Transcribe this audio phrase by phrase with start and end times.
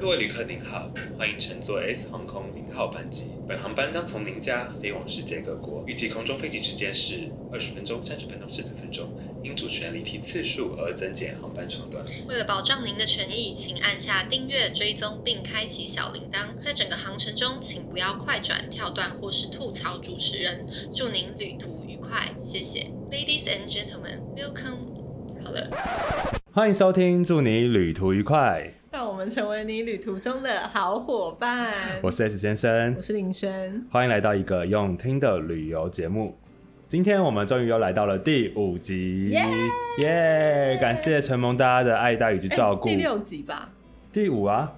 [0.00, 0.88] 各位旅客您好，
[1.18, 3.24] 欢迎乘坐 S 航空零号班机。
[3.48, 9.10] 本航班将从您家飞往世界各国，预计空中飞行时间是二十分钟、三十分钟、四十分钟，
[9.42, 12.04] 因主持人离题次数而增减航班长短。
[12.28, 16.62] 为了保障您的权益，请按下订阅、追踪并开启小铃铛。
[16.64, 20.64] 在整个航程中，请不要快转、跳段或是吐槽主持人。
[20.94, 22.86] 祝您旅途愉快，谢谢。
[23.10, 24.78] Ladies and gentlemen, welcome。
[25.42, 25.68] 好了，
[26.52, 28.77] 欢迎收听，祝你旅途愉快。
[28.90, 31.74] 让我们成为你旅途中的好伙伴。
[32.02, 33.84] 我是 S 先生我，是林轩。
[33.90, 36.34] 欢迎来到一个用听的旅游节目。
[36.88, 39.44] 今天我们终于又来到了第五集，耶
[39.98, 40.78] 耶！
[40.80, 42.88] 感谢承蒙大家的爱戴以及照顾。
[42.88, 43.70] 哎第六集吧，
[44.10, 44.72] 第五啊，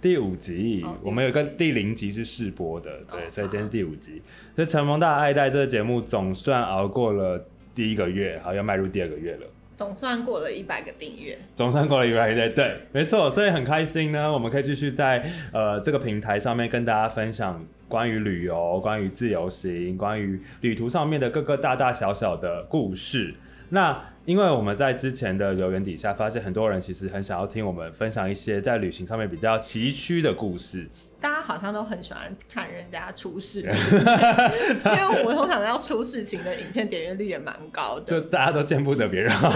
[0.00, 4.22] 第五集，哦我们有一个第零集是试播的，对，哦所以今天是第五集。
[4.54, 9.46] 所以承蒙大家爱戴，这个节目总算熬过了第一个月，好要迈入第二个月了。
[9.74, 11.38] 总算过了一百个订阅。
[11.54, 23.34] 总算过了一个月，对，没错，所以很开心呢，我们可以继续在呃这个平台上面跟大家分享关于旅游、关于自由行、关于旅途上面的各个大大小小的故事。
[23.74, 30.86] 那因为我们在之前的留言底下发现，很多人其实很想要听我们分享一些在旅行上面比较崎岖的故事。
[31.18, 38.04] 大家好像都很喜欢看人家出事情， 因为我们通常要出事情的影片点阅率也蛮高的。
[38.04, 39.50] 就大家都见不得别人好，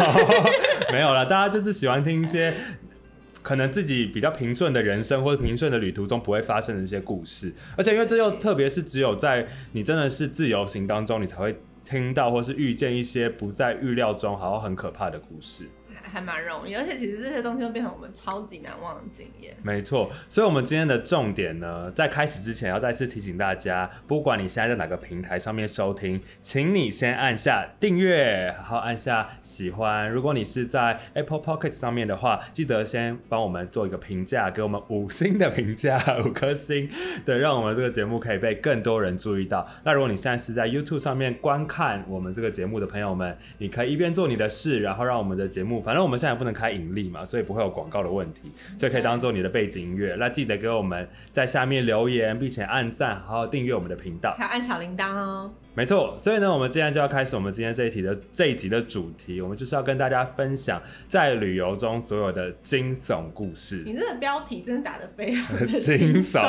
[0.91, 2.55] 没有了，大家就是喜欢听一些
[3.43, 11.55] 可能自己比较平顺的人生或者平顺的旅途中不会发生的一些故事，而且因为这又特别是只有在你真的是自由行当中，你才会
[11.87, 15.71] 听到或是遇见一些不在预料中，好像很可怕的故事。
[16.11, 19.55] 还蛮容易，而且其实这些东西都变成我们超级难忘的经验。
[19.63, 30.09] 没错，所以，我们今天的重点呢，在开始之前，要再次提醒大家，不管你现在在哪个平台上面收听，请你先按下订阅，然后按下喜欢。
[30.11, 36.89] 如果你是在 Apple Podcast 上面的话，记得先帮我们做一个评价，给我们五星的评价，五颗星，
[37.25, 39.67] 对，让我们这个节目可以被更多人注意到。
[39.85, 50.15] 那如果你现在是在 YouTube 上面观看我们这个节目的朋友们，你可以一边做你的事，然后让我们的节目，反正我们现在也不能开盈利嘛，所以不会有广告的问题，所以可以当做你的背景音乐。
[50.19, 54.35] 那记得给我们在下面留言，并且按赞，好好订阅我们的频道。
[54.39, 55.53] 还有按小铃铛哦。
[55.75, 63.83] 没错，所以呢，我们今天就要开始我们今天这一题的这一集的主题，我们就是要跟大家分享在旅游中所有的惊悚故事。
[63.85, 66.41] 你这个标题真的打得非常的 惊悚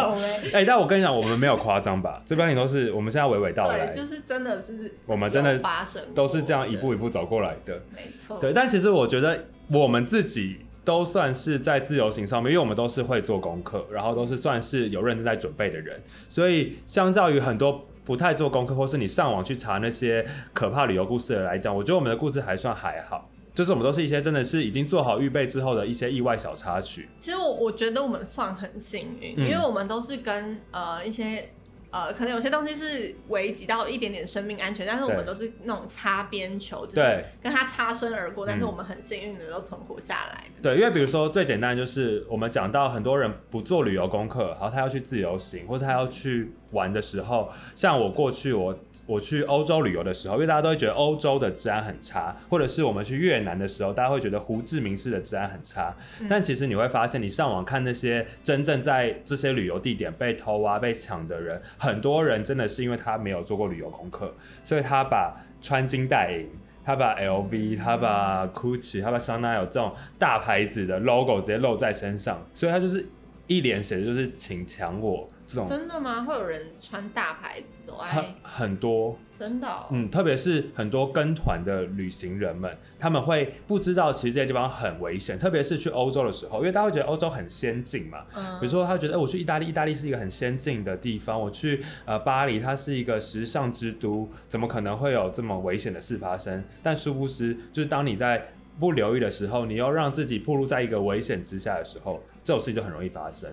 [0.53, 2.21] 哎、但我跟你讲，我们没有夸张吧？
[2.25, 7.81] 这标题都是我们现在娓娓道来，，就是真的是我们真的发生都是这样一步一步走过来的。
[7.93, 8.39] 没错。
[8.39, 9.36] 对，但其实我觉得
[9.69, 23.29] 我们自己都算是在自由行上面，因为我们都是会做功课，然后都是算是有认真在准备的人，所以相较于很多不太做功课，或是你上网去查那些可怕旅游故事的来讲，我觉得我们的故事还算还好。
[23.53, 31.49] 就是我们都是一些真的是已经做好预备之后的一些意外小插曲，其实我我觉得我们算很幸运，嗯因为我们都是跟呃一些
[31.91, 37.25] 呃可能有些东西是危及到一点点生命安全，但是我们都是那种擦边球，就是对。
[37.41, 38.67] 跟他擦身而过，但是嗯。
[38.67, 40.43] 我们很幸运的都存活下来。
[40.61, 48.77] 对，因为比如说最简单就是我们讲到很多人不做旅游功课，然后他要去自由行或者他要去玩的时候，像我过去我
[49.07, 55.95] 我去欧洲旅游的时候，因为大家都会觉得欧洲的治安很差，或者是我们去越南的时候，大家会觉得胡志明市的治安很差，
[56.29, 66.47] 但其实你会发现，你上网看那些真正在这些旅游地点被偷啊、被抢的人，很多人真的是因为他没有做过旅游功课，所以他把穿金戴银。
[66.88, 73.06] 他把 LV，他把 Gucci，他把香奈儿这种大牌子的 logo 直接露在身上，所以他就是
[73.45, 76.23] 一脸写的就是请抢我这种真的吗？
[76.25, 79.87] 会有人穿大牌子走很很多，真的、哦？
[79.91, 96.61] 嗯，特别是很多跟团的旅行人们，他们会不知道其实这些地方很危险，特别是去欧洲的时候，因为大家会觉得欧洲很先进嘛，嗯比如说他觉得，哎、我去意大利，意大利是一个很先进的地方，我去呃巴黎，它是一个时尚之都，怎么可能会有这么危险的事发生？
[96.83, 103.49] 但殊不知，就是当你在不留意的时候，你又让自己暴露在一个危险之下的时候，这种事情就很容易发生。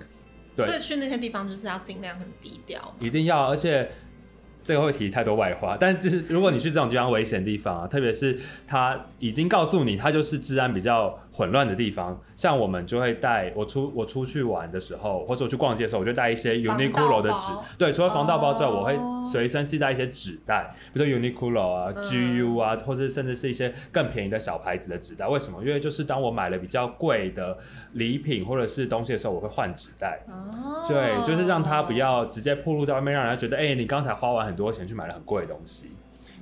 [0.57, 2.95] 对所以去那些地方就是要尽量很低调。
[3.01, 3.91] 一定要，而且
[4.63, 18.97] 这个会提太多外话，但就是如果你去这种地方危险的地方啊，特别是他已经告诉你，他就是治安比较混乱的地方，像我们就会带我出我出去玩的时候，或者我去逛街的时候，我就带一些 Uniqlo 的纸对，除了防盗包之外，哦我会
[19.33, 25.27] 随身携带一些纸袋，比如说 Uniqlo 啊、嗯 GU 啊，或者甚至是一些更便宜的小牌子的纸袋。
[25.27, 25.61] 为什么？
[25.65, 27.59] 因为就是当我买了比较贵的
[27.95, 30.21] 礼品或者是东西的时候，我会换纸袋。
[30.29, 35.91] 哦，对，就是让它不要直接暴露在外面，让人家觉得，哎、你刚才花完很多钱去买了很贵的东西。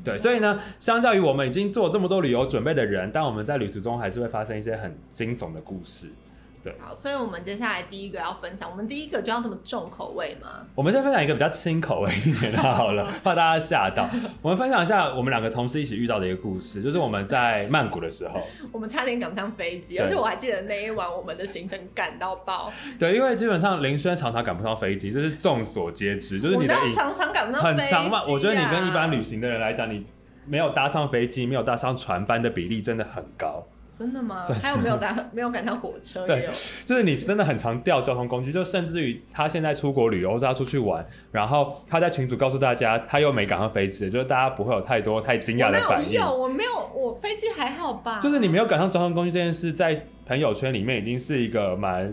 [0.04, 6.08] 对，所以呢，相较于我们已经做这么多旅游准备的人，但我们在旅途中还是会发生一些很惊悚的故事。
[6.62, 10.64] 对，好，所以我们接下来第一个要分享，我们第一个就要这么重口味吗？
[10.74, 14.08] 我们先分享一个比较轻口味一点的好了， 怕大家吓到。
[14.40, 28.30] 我们分享一下我们两个同事一起遇到的一个故事，就是我们在曼谷的时候，我们差点赶不上飞机，而且我还记得那一晚我们的行程赶到爆，对，因为基本上林轩常常赶不上飞机，这是众所皆知，就是你的常常赶不上很飞机。
[28.30, 30.04] 我觉得你跟一般旅行的人来讲，你
[30.46, 33.66] 没有搭上飞机，没有搭上船班的比例真的很高。
[33.98, 34.44] 真的吗？
[34.62, 36.48] 还有没有赶 没有赶上火车对，
[36.84, 46.18] 就是你真的很常掉交通工具，就甚至于他现在出国旅游，或者他出去玩，然后他在群组告诉大家他又没赶上飞机，就是大家不会有太多太惊讶的反应。
[46.18, 46.36] 哪有有？
[46.36, 48.18] 我没有，我飞机还好吧？
[48.20, 52.12] 就是你没有赶上交通工具这件事，在朋友圈里面已经是一个蛮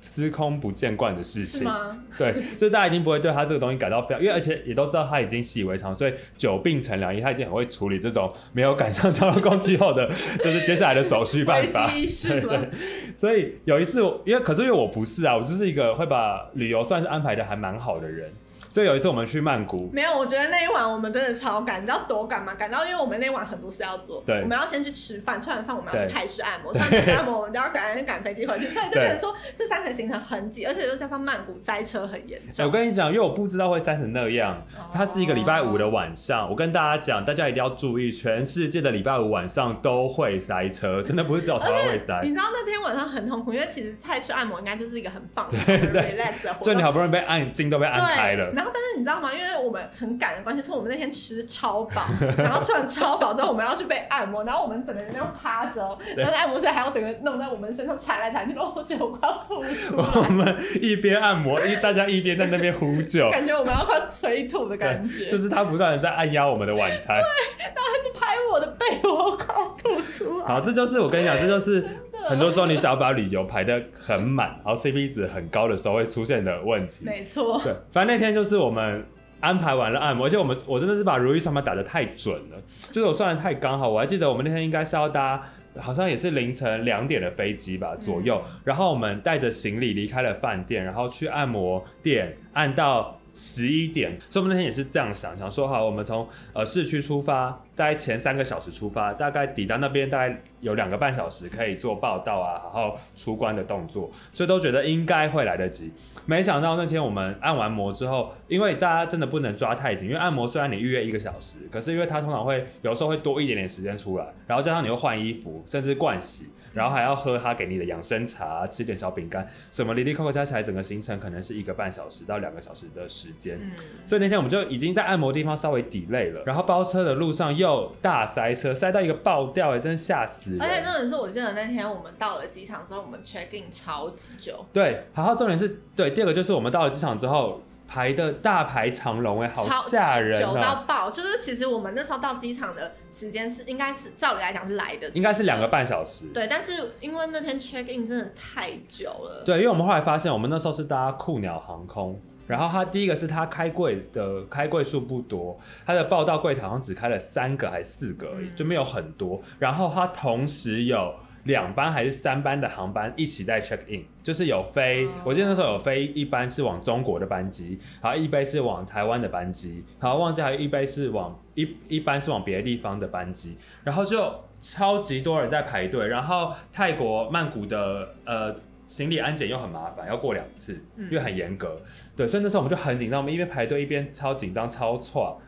[0.00, 1.70] 司空不见惯的事情。
[2.18, 10.10] 对，就是大家已经不会对他这个东西感到非常，因为而且也都知道他已经习以为常，所以久病成良医，他已经很会处理这种没有赶上交通工具后的，
[10.42, 11.88] 就是接下来的手续办法。
[11.90, 12.70] 对对，
[13.16, 18.32] 所以有一次，因为可是因为我不是啊，我就是一个会把旅游算是安排的还蛮好的人，
[18.70, 22.54] 所以有一次我们去曼谷，没有，我觉得那一晚我们真的超赶，你知道多赶吗？
[22.54, 32.66] 赶到因为我们那晚很多事要做，对我们要先去吃饭，吃完饭我们要去泰式按摩，吃完泰式按摩我们就要赶紧赶飞机回去，所以就变成说这三个行程很挤，而且又加上曼谷塞车很严哎重。
[32.66, 34.56] 我跟你讲，因为我不知道会塞成那样，
[34.92, 42.30] 它是一个礼拜五的晚上，我跟大家讲，大家一定要注意，全世界的礼拜五晚上都会塞车，真的不是只有台湾会塞你。
[42.30, 46.66] 知道那天晚上很痛苦，因为其实泰式按摩应该就是一个很放松、很 relax 的活动。
[46.66, 49.32] 就你好不容易被按筋都被按开了对，，然后但是你知道吗？
[49.32, 52.02] 因为我们很赶的关系，所以我们那天吃超饱，
[52.36, 67.18] 然后吃完超饱之后，我们要去被按摩，然后我们整个人那样趴着哦，然后按摩师还要整个弄在我们身上踩来踩去，然后我觉得我快要吐出来我来，们一边按摩，一大家一边在那边呼救，感觉我们要快催吐的感觉，就是他不断的在按压我们的晚餐。
[67.20, 70.46] 一直拍我的背，我快要吐出来。
[70.46, 71.84] 好，这就是我跟你讲，这就是
[72.30, 77.04] 很多时候你想要把旅游排的很满，然后 CP 值很高的时候会出现的问题。
[77.04, 79.04] 没错，对，反正那天就是我们
[79.40, 82.56] 安排完了按摩，而且我们我真的是把如意算盘打得太准了，
[82.92, 83.88] 就是我算的太刚好。
[83.88, 85.42] 我还记得我们那天应该是要搭，
[85.76, 93.19] 好像也是凌晨两点的飞机吧左右，然后我们带着行李离开了饭店，然后去按摩店按到。
[93.34, 105.92] 十一点，所以我们那天也是这样想，想说好，我们从呃市区出发，大概前三个小时出发，大概抵达那边大概有两个半小时可以做报道啊，然后出关的动作，所以都觉得应该会来得及。
[106.26, 123.56] 没想到那天我们按完摩之后，因为大家真的不能抓太紧，因为按摩虽然你预约一个小时，可是因为它通常会有时候会多一点点时间出来，然后加上你又换衣服，甚至盥洗，然后还要喝他给你的养生茶，吃点小饼干，什么零零扣扣加起来，整个行程可能是一个半小时到两个小时的时间。
[123.60, 123.72] 嗯，
[124.06, 130.62] 所以那天我们就已经在按摩地方稍微 delay 了，然后包车的路上又大塞车，塞到一个爆掉，哎，真是吓死人。
[130.62, 141.10] 而且重点是，我记得那天我们到了机场之后，我们 check in 超级久，对，然后重点是对，第二个就是我们到了机场之后排的大排长龙，哎，好超吓人久哦、到爆。
[141.10, 145.70] 就是其实我们那时候到机场的时间是应该是照理来讲是来的应该是两个。
[145.70, 146.24] 半小时。
[146.34, 149.44] 对，但是因为那天 check in 真的太久了。
[149.46, 159.40] 对，因为我们后来发现，我们那时候是搭酷鸟航空，然后它第一个是它开柜的开柜数不多，它的报到柜台好像只开了三个还是四个而已，嗯就没有很多。
[159.60, 161.14] 然后它同时有
[161.44, 178.54] 两班还是三班的航班一起在 check in，就是有飞，哦我记得那时候有飞一班是往中国的班机，然后一班是往台湾的班机，然后忘记还有一班是往一一班是往别的地方的班机，然后就超级多人在排队，然后泰国曼谷的呃。
[178.90, 181.76] 行李安检又很麻烦，要过两次，嗯因为很严格。
[182.16, 185.40] 对，所以那时候我们就很紧张，我们一边排队一边超紧张、超错，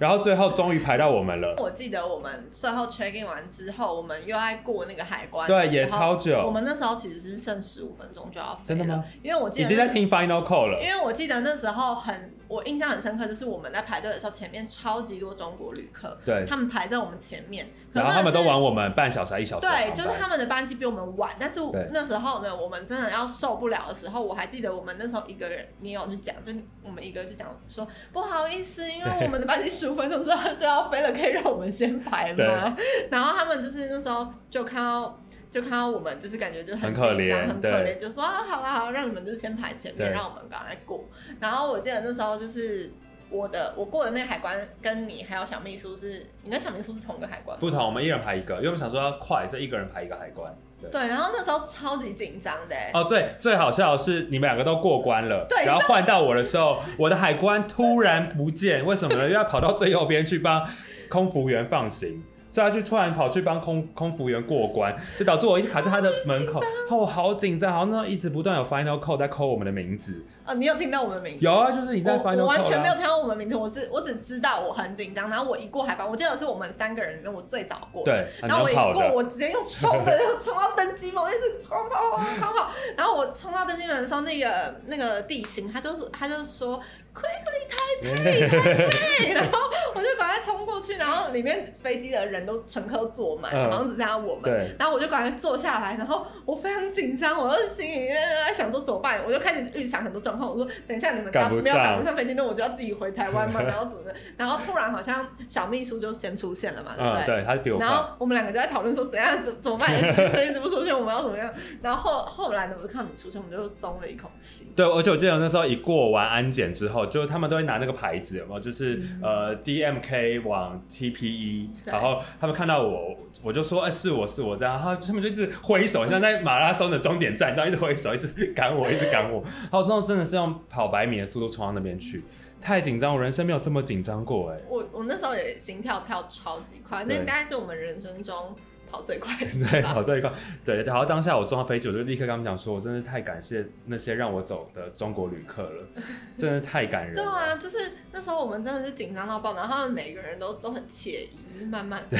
[0.00, 1.54] 然后最后终于排到我们了。
[1.58, 6.16] 我记得我们最后 check in 完之后，我们又爱过那个海关，对，也超。
[6.16, 6.42] 久。
[6.44, 9.04] 我们那时候其实是剩十五分钟就要飞真的吗？
[9.22, 10.88] 因为我记得那已经在听 final call 了因。
[10.88, 21.60] 为我记得那时候很，我印象很深刻，就是我们在排队的时候，前面超级多中国旅客，对，他们排在我们前面，可然后他们都晚我们半小时还一小时对，就是他们的班机比我们晚，但是
[21.92, 26.52] 那时候呢，我们真的要受不了的时候，我还记得我们那时候一个人，你有去讲，就
[26.82, 32.76] 我们一个就讲说不好意思，因为我们的班机十五分钟之后就要飞了，可以让我们先排吗？
[33.12, 35.20] 然后他们就是那时候就看到。
[35.50, 41.04] 就看到我们就是感觉就很紧张可怜很可对怜，就说啊，好啦好啦，让你们就先排前面，对让我们赶快过。
[41.40, 42.92] 然后我记得那时候就是
[43.30, 47.58] 我的我过的那个海关跟你还有小秘书是，你跟小秘书是同一个海关？
[47.58, 50.54] 不同，我们一人排一个，因为我们想说要快，所以一个人排一个海关。
[50.90, 51.08] 对。
[51.08, 59.28] 然后那时候超级紧张的欸，哦，对，最好笑的是你们两个都过关了，对然后换到我的时候，我的海关突然不见，为什么呢？
[59.28, 60.64] 要跑到最右边去帮
[61.08, 62.22] 空服员放行。
[62.50, 70.24] 所以他就突然跑去帮空空服员过关，就导致我一直卡在他的门口，我好紧张，好像那一直不断有 final call 在 call 我们的名字。
[70.44, 71.44] 哦，你有听到我们的名字？
[71.44, 86.80] 有啊，就是你在 final 我 call 我完全没有啊听到我们名字，我是我只知道我很紧张，然后我一过海关，我记得是我们三个人里面我最早过的，对啊然后我一过，我直接用冲的，就冲到登机门，我一直跑跑跑跑跑，然后我冲到登机门的时候，那个那个地勤他就是他就说
[87.14, 88.88] quickly 台北台
[89.18, 89.58] 北，然后
[89.94, 98.16] 我就赶快冲过去，然后里面飞机的人都乘客坐满，嗯好像只剩下我们，然后我就赶快坐下来，然后我非常紧张，我就心里面
[98.46, 100.50] 在想说怎么办，我就开始预想很多状况。
[100.50, 104.14] 我说等一下你们赶不没有赶不上飞机，那我就要自己回台湾嘛， 然后怎么的？
[104.36, 107.36] 然后突然好像小秘书就先出现了嘛，对不嗯，对？
[107.36, 107.88] 对，他比我然。
[107.88, 111.52] 后我们两个就在讨论说怎样怎怎么办， 一直一直不出现，我们要怎么样？
[111.82, 114.72] 然后后后来呢，我就看你出现，我们就松了一口气。
[114.74, 118.60] 对，而且我记得那时候一过完安检之后，就他们都会拿那个牌子，有没有？
[118.60, 132.22] 就是、嗯呃 DMK 往 TPE，然后他们看到我，我就说，哎、是我是我这样，然后他们就一直挥手， 像在马拉松的终点站，然后一直挥手，一直赶我，一直赶我，然后那种真的是用跑百米的速度冲到那边去，
[132.60, 138.54] 太紧张，我人生没有这么紧张过，哎，我我那时候也心跳跳超级快，那应该是我们人生中
[138.90, 139.32] 跑最快
[139.70, 140.32] 对，跑这一块，
[140.64, 145.84] 对，然后当下我坐上飞机，我就立刻跟他们讲说，我真的是太感谢那些让我走的中国旅客了，
[146.36, 147.22] 真的太感人了。
[147.22, 147.78] 对啊，就是
[148.12, 152.16] 那时候我们真的是紧张到爆，然后他们每个人都都很惬意，就是慢慢的，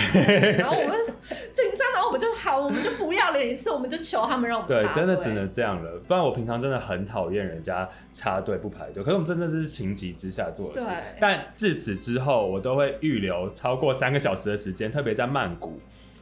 [0.52, 0.96] 然后我们
[1.54, 9.02] 紧张，然后我们就好，我们就不要脸一次，我们就求他们让我们 对，真的只能这样了，不然我平常真的很讨厌人家插队不排队。
[9.02, 10.86] 可是我们真的是情急之下做的事。
[10.86, 15.80] 对，但至此之后，我都会预留超过三个小时的时间，特别在曼谷。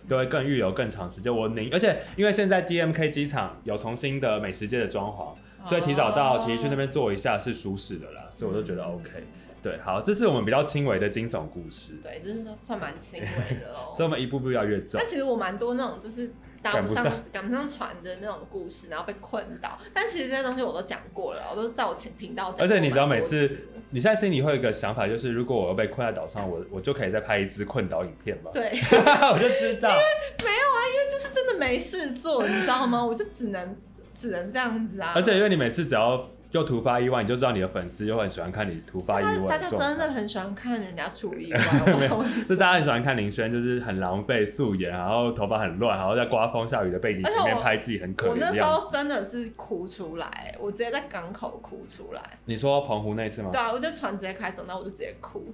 [0.08, 5.34] 都会更预留更长时间，我宁而且因为现在 DMK 机场有重新的美食街的装潢，
[5.68, 9.10] 所以提早到其实去那边坐一下是舒适的啦，所以我都觉得 OK。
[9.60, 14.02] 对，好，这是我们比较轻微的惊悚故事，对，就是算蛮轻微的哦 所以。
[14.04, 15.06] 我们一步步越来越重但。
[15.06, 19.78] 其实我蛮多那种就是搭不上赶不上赶不上船的那种故事，然后被困倒。
[19.92, 28.50] 但其实这些东西我都讲过了，我都在我前频道讲而且你知道每次你现在心里会有一个想法，就是如果我要被困在岛上，我我就可以再拍一支困岛影片嘛。
[28.52, 28.70] 对，
[29.32, 29.88] 我就知道。
[29.88, 30.02] 因为
[30.44, 33.04] 没有啊，因为就是真的没事做，你知道吗？
[33.04, 33.76] 我就只能
[34.14, 35.12] 只能这样子啊。
[35.14, 40.08] 而且因为你每次只要又突发意外，你就知道你的粉丝又很喜欢看你突发意外大家真的。
[40.10, 41.60] 很喜欢看人家出意外，
[41.92, 48.62] 我跟你说是大家很喜欢看林轩，就是很狼狈素颜，然后头发很乱，然后在刮风下雨的背景前面拍自己很可怜我那时。
[48.62, 52.22] 候真的是哭出来，我直接在港口哭出来。
[52.46, 53.60] 你说澎湖那次吗对？
[53.60, 55.44] 啊，我就船直接开走，然后我就直接哭。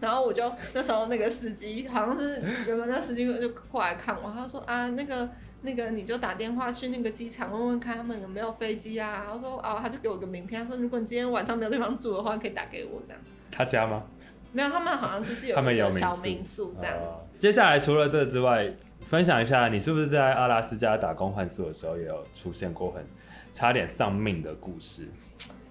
[0.00, 5.28] 然后我就那时候那个司机好像是原本那司机就过来看我，他说啊那个
[5.62, 9.24] 那个你就打电话去那个机场问问看他们有没有飞机啊。
[9.24, 13.22] 然后说啊他就给我个名片，他说如果你今天晚上没有地方住的话，可以打给我这样。
[13.50, 14.04] 他家吗？
[14.52, 16.96] 没有，他们好像就是有他们一个小民宿民宿这样。
[16.98, 18.68] 哦接下来除了这之外，
[19.00, 23.04] 分享一下你是不是在阿拉斯加打工换宿的时候，也有出现过很
[23.52, 25.06] 差点丧命的故事？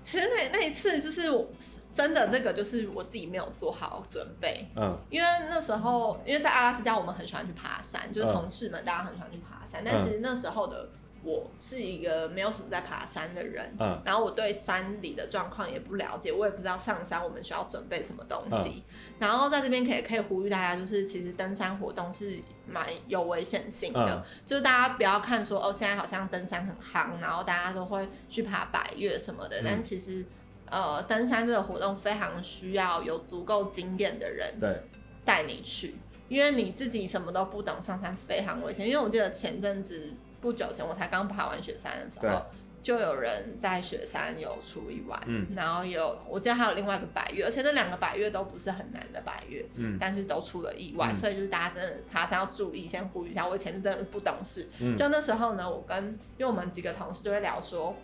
[0.01, 1.46] 其实那那一次就是我
[1.94, 10.89] 真的这个就是我自己没有做好准备，嗯因为那时候因为在阿拉斯加我们很喜欢去爬山，就是嗯同事们大家很喜欢去爬山，但其实那时候的
[11.24, 13.75] 我是一个没有什么在爬山的人。
[13.79, 18.84] 嗯然后我对山里的状况也不了解，我也不知道上山我们需要准备什么东西。
[18.88, 30.24] 嗯然后在这边可以可以呼吁大家，就是其实登山活动是蛮有危险性的，嗯就是大家不要看说哦现在好像登山很夯，然后大家都会去爬百越什么的，嗯但其实
[30.69, 34.84] 呃登山这个活动非常需要有足够经验的人对，
[35.25, 35.96] 带你去，
[36.29, 38.88] 因为你自己什么都不懂，上山非常危险。
[38.88, 42.46] 因为我记得前阵子不久前我才刚爬完雪山的时候，
[42.84, 45.48] 就有人在雪山有出意外，嗯。
[45.55, 49.98] 然后有我记得还有另外一个百越，而且那两个百越都不是很难的百越，嗯。
[50.00, 51.15] 但是都出了意外，嗯。
[51.15, 53.48] 所以就是大家真的爬山要注意，先呼吁一下。
[53.48, 54.96] 我以前是真的不懂事，嗯。
[54.96, 55.98] 就那时候呢，我跟
[56.38, 57.96] 因为我们几个同事就会聊说，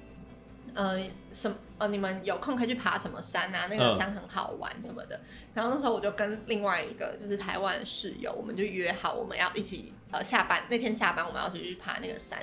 [0.74, 1.00] 呃，
[1.32, 3.68] 什么呃，你们有空可以去爬什么山啊？
[3.70, 5.20] 那个嗯山很好玩什么的。
[5.54, 12.40] 然后那时候我就跟另外一个就是台湾的室友，我们就约好我们要一起呃下班那天下班我们要一起去爬那个山。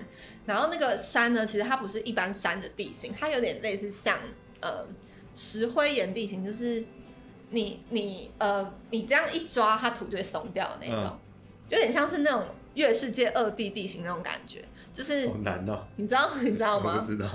[0.46, 4.18] 然后那个山呢，其实它不是一般山的地形，它有点类似像
[4.60, 4.84] 呃
[5.34, 6.84] 石灰岩地形，就是
[7.50, 11.18] 你你呃你这样一抓，它土就会松掉的那种，嗯
[11.70, 12.44] 有点像是那种
[12.74, 14.64] 月世界二地地形那种感觉。
[14.92, 17.04] 就是好难哦，你知道你知道我吗不？
[17.04, 17.26] 知道。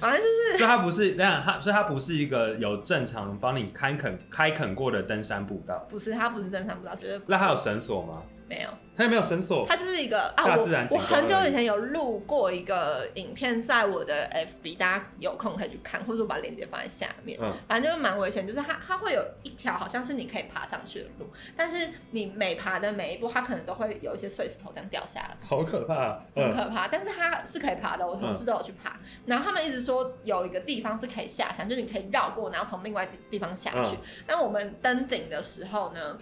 [0.00, 5.86] 反正就是所以它不是，等一下它，所以它不是一个有正常帮你开垦开垦过的登山步道。
[5.88, 7.30] 不是它不是登山步道，绝对不是。
[7.30, 8.22] 那它有绳索吗？
[8.54, 9.66] 没有，它也没有绳索。
[9.68, 14.30] 它就是一个啊，大我自然景观我很久以前有录过一个影片，在我的
[14.62, 17.38] FB，大家有空可以去看，或者我把链接放在下面。
[17.42, 25.36] 嗯反正就是蛮危险，就是它它会有一条好像是你可以爬上去的路，但是你每爬的每一步，它可能都会有一些碎石头这样掉下来。
[25.44, 26.20] 好可怕。
[26.36, 28.96] 嗯很可怕，但是它是可以爬的，我同事都有去爬。
[29.26, 33.96] 然后他们一直说有一个地方是可以下山，就是你可以绕过，然后从另外地地方下去。
[33.96, 36.16] 嗯但我们登顶的时候呢，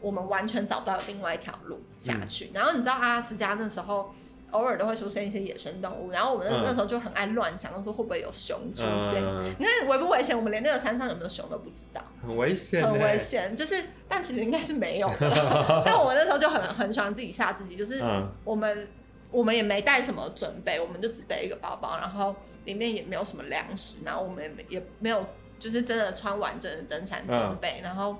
[0.00, 2.50] 我们完全找不到另外一条路下嗯去。
[2.54, 4.14] 然后你知道阿拉斯加那时候。
[4.52, 9.20] 偶尔都会出现一些野生动物，然后我们那嗯那时候就很爱乱想，说会不会有熊出现？
[9.20, 10.34] 嗯，你看危不危险？
[10.34, 12.00] 我们连那个山上有没有熊都不知道。
[12.22, 12.80] 很危险。
[12.80, 13.18] 很危。
[13.18, 15.82] 险，就是，但其实应该是没有的。
[15.84, 18.88] 但我们那时候就很很喜欢自己吓自己，就是嗯我们
[19.32, 22.34] 我们也没带什么准备，我们就只背一个包包，然后
[22.64, 25.26] 里面也没有什么粮食，然后我们也没也没有
[25.58, 28.16] 就是真的穿完整的登山装嗯备，然后。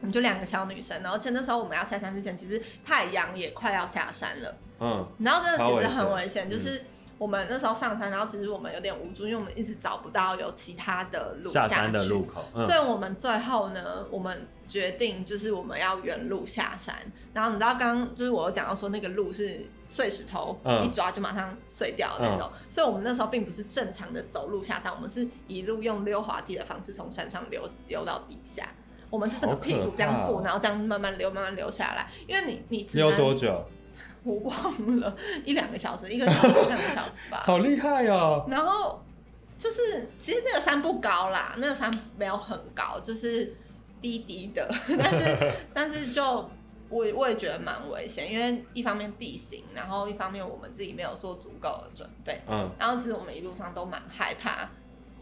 [0.00, 6.84] 我们就两个小女生，然后而且那时候我们要下山之前，其实太阳也快要下山了，嗯然后真的其实很危险，就嗯是
[7.18, 11.74] 我们那时候上山，然后其实我们有点无助，因为我们一直找不到有其他的路下去。
[11.74, 12.44] 山的路口。
[12.54, 16.94] 嗯所以我们最后呢，我们决定就是我们要原路下山。
[17.34, 22.48] 然后你知道刚刚就是我有讲到说那个路是碎石头，嗯一抓就马上碎掉的那种。
[22.70, 28.68] 所以我们那时候并不是正常的走路下山，我们是一路用溜滑梯的方式从山上溜溜到底下。
[29.10, 32.06] 我们是整个屁股这样做，然后这样慢慢流，慢慢流下来。
[32.26, 33.64] 因为你你只溜能多久？
[34.24, 37.42] 我忘了一两个小时，一个小时两个小时吧。
[37.46, 38.44] 好厉害哦！
[38.50, 39.02] 然后
[39.58, 43.56] 就是，其实那个山不高啦，那个山没有很高，就是
[44.02, 46.22] 低低的， 但是 但是就
[46.90, 54.68] 我我也觉得蛮危险，因为一方面地形，然后一方面我们自己没有做足够的准备，嗯，然后其实我们一路上都蛮害怕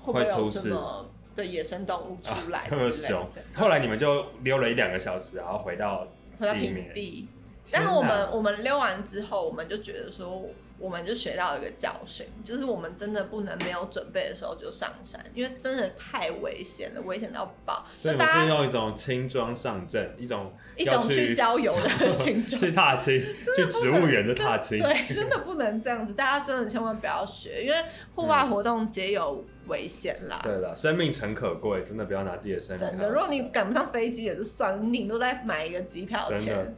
[0.02, 3.42] 会不会有什么的野生动物出来这么之类凶的。。
[3.54, 6.08] 后来你们就溜了一两个小时，然后回到
[6.40, 7.28] 回到平地面地。
[7.68, 10.44] 天但是我们我们溜完之后，我们就觉得说，
[10.78, 17.84] 我们就学到一个教训，就是我们真的不能没有准备的时候就上山，因为真的太危险了，危险到爆。
[17.98, 22.76] 所以你们是就大家用一种轻装上阵，一种一种去郊游的心 去。
[22.76, 23.18] 踏青，
[23.56, 24.78] 去植物园的踏青。
[24.78, 27.76] 对，真的不能这样子，大家真的千万不要学，因为
[28.14, 30.38] 户外活动皆有危险啦。
[30.44, 32.86] 对了，生命诚可贵，真的不要拿自己的生命。
[32.86, 36.76] 真的，如果你赶不上飞机也就算了，你顶多再买一个机票钱，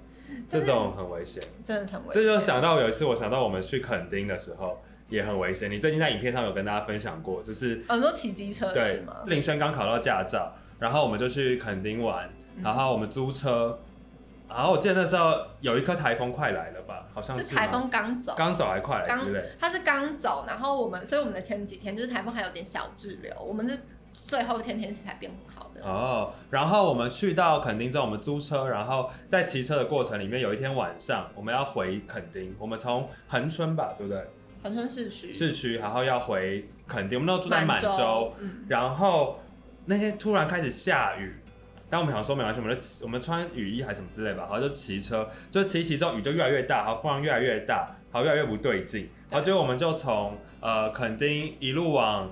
[0.49, 2.15] 这种很危险，真的很危险。
[2.15, 5.71] 这就想到有一次，我想到我们去垦丁的时候也很危险。
[5.71, 9.17] 你最近在影片上有跟大家分享过，就是很多骑机车是对吗？
[9.27, 13.79] 林轩刚考到驾照，然后我们就去垦丁玩，嗯然后我们租车，
[14.49, 19.45] 然后我记得那时候有一颗台风快来了吧，好像是台风刚走，刚走还快来刚之类。
[19.61, 23.79] 它是刚走，然后我们，所以我们的前几天就是台风还有点小滞留，我们是
[24.13, 25.85] 最后一天天气才变很好的。
[25.85, 34.23] 哦，然后我们去到垦丁之后，我们租车，然后在骑车的过程里面，有一天晚上我们要回垦丁，我们从恒春吧，对不对？
[34.63, 35.33] 恒春市区。
[35.33, 39.39] 市区，然后要回垦丁，我们都住在满洲，，嗯，然后
[39.87, 41.33] 那天突然开始下雨，
[41.89, 52.29] 但我们想说没关系，我们就骑我们穿雨衣还是什么之类吧，然后就骑车，就骑一骑之后雨就越来越大，然后风浪越来越大，好越来越不对劲，然后结果我们就从呃垦丁一路往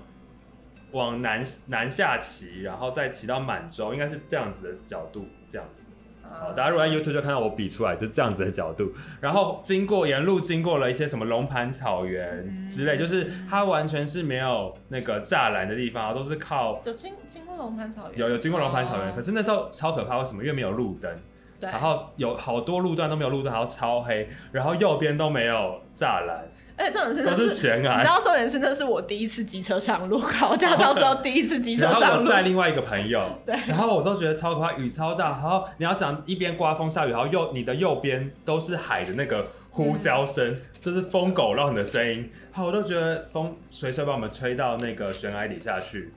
[0.97, 5.85] 往南南下骑，然后再骑到满洲，应该是这样子的角度，这样子。
[6.29, 20.43] 好，大家如果在 YouTube 就看到我比出来就这样子的角度，然后经过沿路经过了一些什么龙盘草原之类，嗯就是它完全是没有那个栅栏的地方，都是靠有经经过龙盘草原，有有经过龙盘草原，哦可是那时候超可怕，为什么？
[20.43, 21.15] 因为没有路灯，
[21.61, 27.49] 对，然后有好多路段都没有路灯，然后超黑，然后右边都没有栅栏，而且重点是都那是。
[27.49, 28.07] 是悬崖你知。
[28.07, 46.13] 道重点是那是我第一次机车上路，考驾照之后第一次机车上路然后我载另外一个朋友， 对然后我都觉得超可怕，雨超大，然后你要想一边刮风下雨，然后右你的右边都是海的那个呼叫声，就是疯狗浪的声音，然后我都觉得风随时把我们吹到那个悬崖底下去。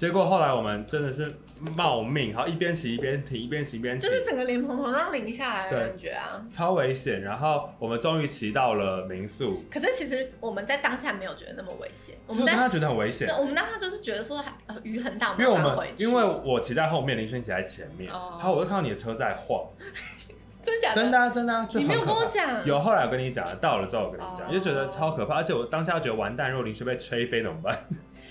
[0.00, 1.30] 结果后来我们真的是
[1.76, 6.42] 冒命，然后一边骑一边停，一边骑一边停，就是整个脸蓬蓬让淋下来的感觉啊。
[6.50, 7.20] 超危险。
[7.20, 14.42] 然后我们终于骑到了民宿，可是其实我们在当下没有觉得那么危险，我们当下觉得很危险，我们当下就是觉得说
[14.84, 19.68] 雨很大，因为我们因为我骑在后面，林轩骑在前面，哦然后我就看到你的车在晃，
[20.64, 20.94] 真的假的？
[20.94, 27.78] 真的、啊、真的、啊，就你没有跟我讲有后来我跟你讲，到了之后我跟你讲，哦就觉得超可怕，而且我当下觉得完蛋，如果林轩被吹飞怎么办？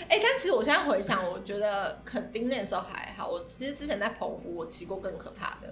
[0.10, 3.30] 哎、但其实我现在回想，我觉得垦丁那时候还好。
[3.30, 5.72] 我其实之前在澎湖，我骑过更可怕的，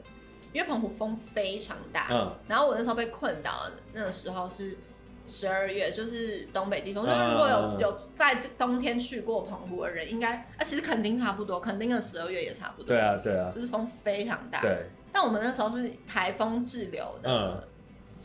[0.53, 2.07] 因为澎湖风非常大。
[2.11, 4.77] 嗯，然后我那时候被困到的那个时候是
[5.25, 7.03] 十二月，就是东北季风。
[7.03, 12.87] 嗯就是如果嗯有有在冬天去过澎湖的人，应该啊，其实垦丁差不多，垦丁的十二月也差不多。
[12.87, 14.61] 对，啊，对啊，就是风非常大。
[14.61, 17.63] 对，但我们那时候是台风滞留的嗯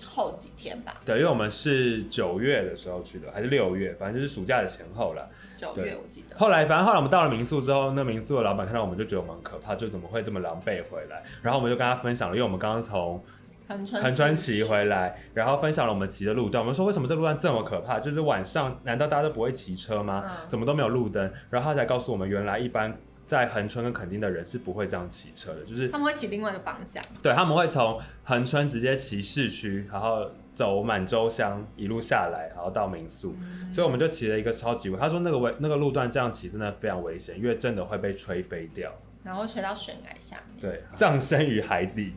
[0.05, 5.29] 后几天吧，对，因为我们是九月的时候去的，还是六月，反正就是暑假的前后了。
[5.57, 6.37] 九对月我记得。
[6.37, 11.23] 后来，反正后来我们到了民宿之后，那民宿的老板看到我们就觉得我们很可怕，就怎么会这么狼狈回来？
[11.41, 13.23] 然后我们就跟他分享了，因为我们刚刚从
[13.69, 16.63] 横川骑回来，然后分享了我们骑的路段。
[16.63, 18.01] 我们说为什么这路段这么可怕？
[18.01, 20.23] 就是晚上难道大家都不会骑车吗？
[20.25, 21.33] 嗯怎么都没有路灯？
[21.49, 22.93] 然后他才告诉我们，原来一般
[23.33, 33.35] 在恒春跟垦丁的人是不会这样骑车的，就是他们会骑另外的方向，对他们会从恒春直接骑市区，然后走满洲乡一路下来，然后到民宿。
[33.73, 38.93] 所以我们就骑了一个超级危，他说那个危那个路段这样骑真的非常危险，因为真的会被吹飞掉。
[39.25, 42.13] 然后吹到悬崖下面，对，葬身于海底。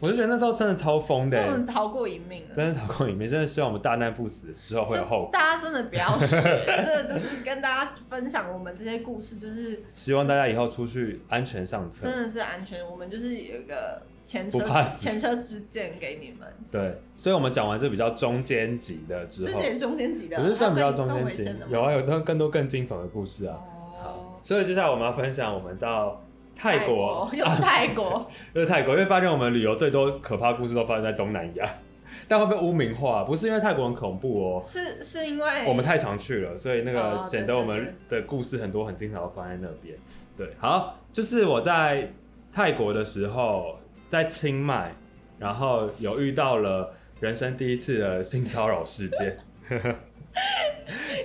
[0.00, 2.54] 我就觉得那时候真的超疯的这我欸，们逃过一命了。
[2.54, 5.30] 真的逃过一命，真的希望我们大难不死，之后会有后果。
[5.32, 6.26] 大家真的不要学，
[6.66, 12.06] 这就是跟大家分享我们这些故事，就是希望大家以后出去安全上车。
[12.06, 12.78] 真的是安全。
[12.88, 14.58] 我们就是有一个前车
[14.98, 23.56] 前车之鉴给你们，对，所以我们讲完这比较中间级的之后，这是中间级的，不是算比较中它间级有啊，有更更多更惊悚的故事啊。
[24.00, 26.22] 好哦，，所以接下来我们要分享我们到
[26.58, 31.64] 泰国，又是泰国， 又是泰国，因为发现我们旅游最多可怕故事都发生在东南亚，
[32.26, 39.96] 但会被污名化，不是因为泰国很恐怖哦，是是因为我们太常去了，所以那个哦显得我们的故事很多很经常都放在那边。
[40.36, 42.12] 对，好，就是我在
[42.52, 43.78] 泰国的时候，
[44.10, 44.92] 在清迈，
[45.38, 49.36] 然后有遇到了人生第一次的性骚扰事件。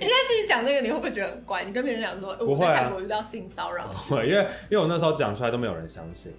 [0.00, 1.64] 现在自己讲这个，你会不会觉得很怪？
[1.64, 2.68] 你跟别人讲说，呃不会啊。
[2.68, 6.32] 我在泰国遇到性骚扰，对，因为因为我那时候讲出来都没有人相信，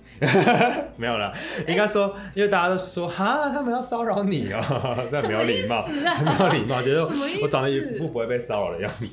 [0.97, 1.33] 没有啦，
[1.67, 6.21] 应该说，因为大家都说哈，他们要骚扰你哦、 这样没有礼貌，什么意思啊？
[6.21, 7.01] 没有礼貌，觉得
[7.41, 9.07] 我长得一副不会被骚扰的样子。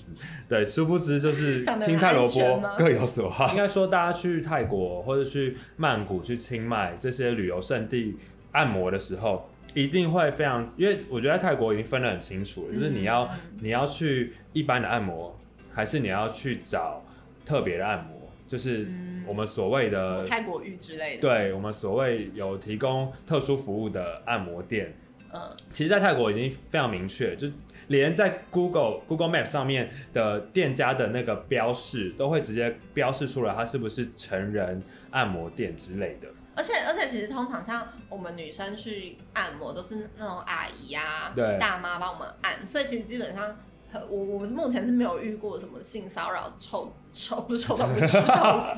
[0.48, 3.48] 对，殊不知就是青菜萝卜各有所好。
[3.51, 8.18] 应该说，大家去泰国或者去曼谷、去清迈这些旅游胜地
[8.51, 13.31] 按摩的时候，一定会非常，因为我觉得在泰国已经分得很清楚了，就是你要、嗯
[13.61, 15.39] 你要去一般的按摩，
[15.73, 17.05] 还是你要去找
[17.45, 19.13] 特别的按摩，就是嗯。
[19.25, 24.93] 我们所谓的么泰国浴之类的，，对我们所谓有提供特殊服务的按摩店，
[25.33, 27.55] 嗯，其实，在泰国已经非常明确，就是
[27.87, 34.83] 连在 Google Google Map 上面的店家的那个标示，都会直接标示出来它是不是成人
[35.13, 36.27] 按摩店之类的。
[36.55, 43.57] 而且而且其实通常像我们女生去按摩都是那种阿姨啊、对大妈帮我们按，所以其实基本上。
[44.09, 48.25] 我我们目前是没有遇过什么性骚扰、臭臭不是臭豆腐吃豆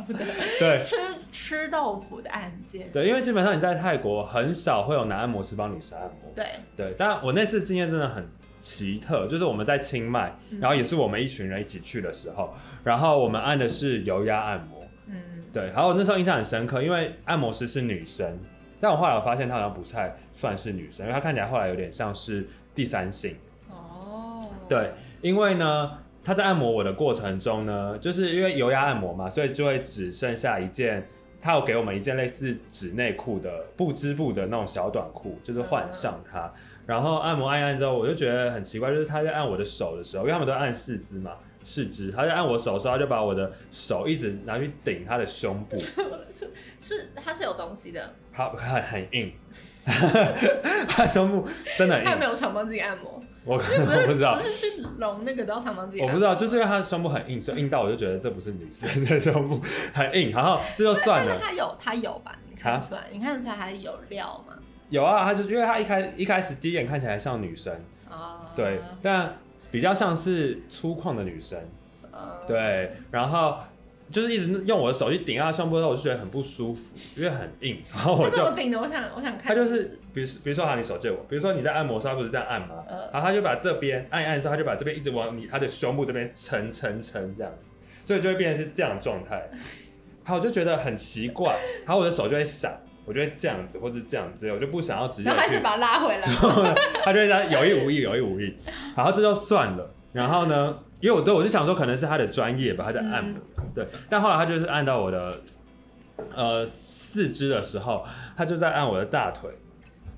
[0.04, 0.24] 腐的
[0.58, 0.96] 对吃
[1.30, 2.90] 吃豆腐的案件。
[2.90, 6.32] 对，因为基本上你在泰国很少会有男按摩师帮女生按摩。
[6.34, 6.44] 对，
[6.76, 8.28] 对，但我那次经验真的很
[8.60, 14.83] 奇特，就是我们在清迈，嗯然后也是我们一群人一起去的时候，然后我们按的是油压按摩。
[15.54, 18.38] 嗯，对，然后我那时候印象很深刻，因为按摩师是女生，
[18.80, 23.36] 但我后来我发现她好像不太算是女生，因为她看起来后来有点像是第三性。
[23.70, 24.90] 哦，对，
[25.22, 31.06] 因为呢，她在按摩我的过程中呢，就是因为油压按摩嘛，所以就会只剩下一件，
[31.40, 36.52] 她有给我们一件类似纸内裤的布织布的那种小短裤，就是换上它。
[36.86, 41.32] 然后按摩按一按之后，我就觉得很奇怪，就是她在按我的手的时候，因为他们都按四肢嘛，
[41.64, 45.76] 四肢，他就按我手的时候，她就把我的手一直拿去顶他的胸部，
[46.30, 46.50] 是
[46.80, 49.32] 是它是有东西的，他很很硬，
[50.86, 53.20] 他胸部真的很硬，他有没有常帮自己按摩？
[53.44, 54.42] 我不是我不知道不。
[54.42, 59.60] 是去隆那个都要常帮自己按摩，我不知道，就是因为她胸部很硬，所以硬到我就觉得这不是女生的胸部
[59.92, 61.44] 很硬，然后这就算了但是。
[61.46, 62.38] 他有他有吧？
[62.48, 63.06] 你看得出来？
[63.10, 64.54] 你看得出来他有料吗？
[64.90, 67.74] 有啊，他就因为他一开一开始第一眼看起来像女生，
[68.10, 69.38] 啊，对，但
[69.70, 71.58] 比较像是粗犷的女生，
[72.12, 73.58] 呃，对，然后
[74.10, 78.78] 就是一直用我的手去顶她胸部的时候，我就觉得很不舒服，因为很硬， 然后我就他怎么顶的？
[78.78, 82.84] 我想我想看，他就是，比如比如说，好，你手借我，比如说你在按摩的时候，他不是这样按吗？
[82.88, 87.52] 呃然后他就把这边按一按的时候，他就把这边一直往你他的胸部这边撑撑撑这样，
[88.04, 89.48] 所以就会变成是这样的状态。
[90.24, 96.26] 然后我就觉得很奇怪，然后我的手就会闪，我就会这样子或者这样子，我就不想要直接去然后他就，把他拉回来，
[97.04, 98.56] 他就会这样有意无意，有意无意，
[98.96, 99.90] 然后这就算了。
[100.12, 103.40] 然后呢，因为我对我就想说可能是他的专业吧，他在按摩，
[103.74, 105.40] 对，但后来他就是按到我的
[106.34, 109.50] 呃四肢的时候，他就在按我的大腿，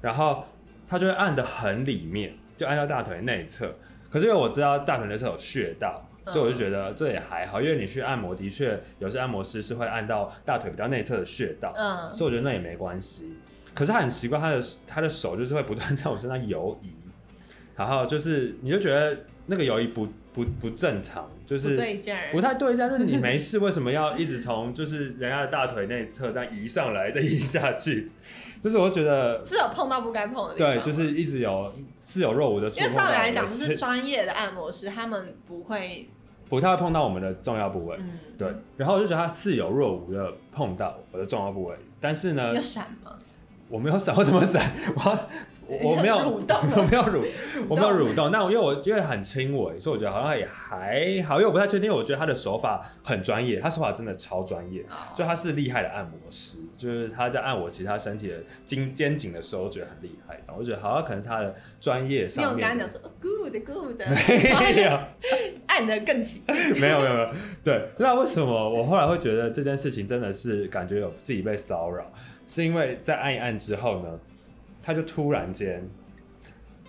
[0.02, 0.44] 然后
[0.86, 3.74] 他就会按的很里面，就按到大腿内侧。
[4.10, 13.36] 可是因为我知道大腿内侧有穴道，嗯所以我就觉得这也还好，因为你去按摩的确有些按摩师是会按到大腿比较内侧的穴道，嗯，所以我觉得那也没关系。
[13.74, 16.90] 可是他很奇怪，他的他的手就是会不断在我身上游移，
[17.76, 22.88] 然后就是你就觉得那个游移不不不正常，就不是对劲儿，不太对劲。
[22.88, 28.10] 就是你没事，为什么要一直从就是人家的大腿内侧这样移上来，再移下去？
[28.62, 30.74] 就是我觉得是有碰到不该碰的地方。
[30.74, 36.08] 对，就是一直有似有若无的触因为照理来讲，就是是专业的按摩师，他们不会，
[36.48, 37.96] 不太会碰到我们的重要部位。
[37.98, 43.12] 嗯，对，然后我就觉得他似有若无的碰到我的重要部位，但是呢有，闪吗？
[43.68, 44.62] 我没有闪，我怎么闪？
[44.94, 45.18] 我
[45.68, 47.26] 我我没有 蠕动 我没有蠕，
[47.68, 48.30] 我没有蠕动。
[48.30, 51.86] 那我因为我因为很轻微，所以我觉得好像也还好，因为我不太确定。
[51.86, 60.34] 因为我觉得他的手法很专业，他手法真的超专业，哦就他是厉害的按摩师，就是他在按我其他身体的肩肩颈的时候，我觉得很厉害。
[60.46, 62.68] 然后我就觉得好像可能是他的专业上面的。
[62.68, 65.00] 跟他讲说哦 good good，没有，
[65.76, 67.30] 按得更起劲，没有没有没有，
[67.62, 72.04] 对，那为什么我后来会觉得这件事情真的是感觉有自己被骚扰？
[72.46, 74.18] 是因为在按一按之后呢，
[74.82, 75.86] 他就突然间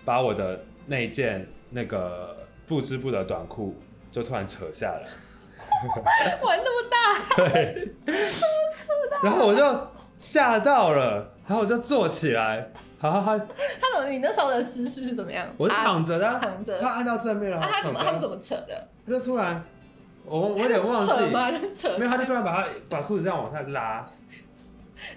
[0.04, 3.76] 把我的那一件那个不织布的短裤
[4.10, 5.02] 就突然扯下来，
[6.42, 7.92] 玩那么大， 对，
[9.22, 14.08] 然后我就吓到了，然后我就坐起来，好好好，他怎么？
[14.10, 15.46] 你那时候的姿势是怎么样？
[15.56, 18.00] 我是躺着的啊，躺着他按到正面了，啊，他怎么？
[18.02, 18.88] 他们怎么扯的？
[19.06, 19.62] 他就突然，
[20.24, 21.50] 我我有点忘记，扯吗？
[21.72, 24.04] 扯没有，他就突然把他把裤子这样往下拉。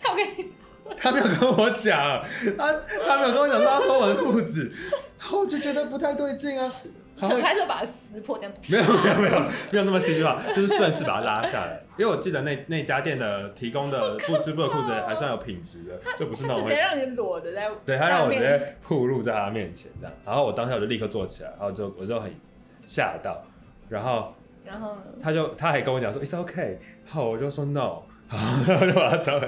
[0.01, 0.51] 他我跟你
[0.95, 2.23] 他没有跟我讲，
[2.57, 2.73] 他
[3.07, 4.71] 他没有跟我讲说他脱我的裤子，
[5.19, 6.71] 然后我就觉得不太对劲啊。
[7.17, 9.39] 扯开就把它撕破，这样没有没有没有
[9.71, 11.81] 没有那么戏剧化，就是顺势把它拉下来。
[11.97, 22.33] 因为我记得那那家店的提供的不织布的裤子还算有品质的，就不是那种直接让你裸着在对他让我直接 暴露在他面前这样，然后我当下我就立刻坐起来，然后就我就很
[22.87, 23.43] 吓到，
[23.89, 24.33] 然后
[24.65, 25.01] 然后呢？
[25.21, 29.47] 他就他还跟我讲说 it's okay，然后我就说 no，然后我就把他找回。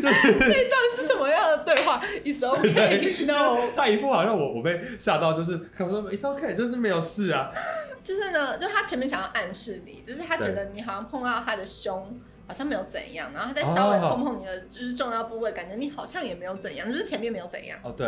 [0.04, 0.93] 段是什么样的对
[1.98, 3.58] 话？It's okay, no。
[3.74, 7.50] 他一副好像我我被吓到，就是看我说 it's okay，就是没有事啊。
[8.02, 18.06] 就是呢，就他前面想要暗示你，就是他觉得你好像碰到他的胸，好像没有怎样，然后他再稍微哦碰碰你的就是重要部位，感觉你好像也没有怎样，就是前面没有怎样，哦，对，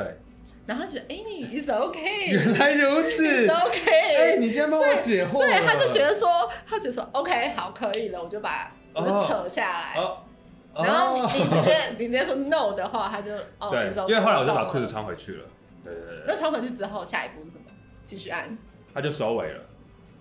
[0.66, 3.48] 然后他觉得哎、i t s okay， 原来如此 It's。
[3.48, 10.18] okay，哎，你今天帮我解惑所以他就觉得得说，他觉得说 OK 好可以了，我就把我就扯下来，哦，
[10.84, 14.86] 然后哦你你直接你直接说 no 的话，他就哦对因为后来我就把裤子。
[14.88, 15.44] 穿回去了。
[15.84, 17.64] 对对对那，穿回去之后，下一步是什么？
[18.04, 18.56] 继续按。
[18.92, 19.60] 他就收尾了，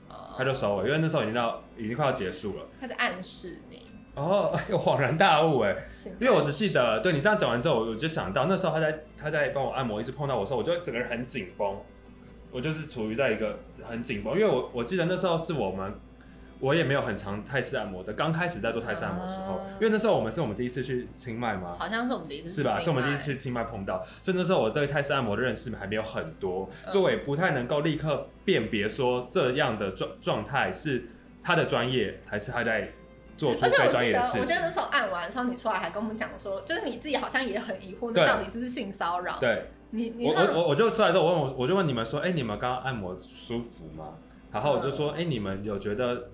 [0.10, 2.66] 哦他就收尾，因为那时候已经到已经快要结束了。
[2.80, 3.82] 他在暗示你，
[4.16, 5.76] 哦， 哎呦，恍然大悟哎，
[6.20, 11.76] 因为我只记得，对你这样讲完之后，我就想到那时候他在他在帮我按摩，一直碰到我的时候，我就整个人很紧绷，
[12.52, 15.94] 我就是处于在一个很紧绷，因为我我记得那时候是我们。
[16.66, 22.80] 我也没有很常泰式按摩的，刚开始在做泰式按摩的时候，啊因为那时候我们是我们第一次去清迈嘛，好像是我们第一次是吧？
[22.80, 31.06] 是我们第一次去去清迈碰到，所以那时候我对泰式按摩的认识还没有很多，嗯所以我也不太能够立刻辨别说这样的状状态是
[31.44, 32.90] 他的专业还是他在
[33.38, 34.40] 做出而且非我记得，专业的事。
[34.40, 39.38] 我记得那时候按完之后，你出来还跟我们讲说，就是你自己好像也很疑惑，那到底是不是性骚扰？
[39.40, 44.16] 对，你你我我我我就出来之后，我问我我就问你们说，哎、你们刚刚按摩舒服吗？
[44.52, 46.30] 然后我就说，哎、你们有觉得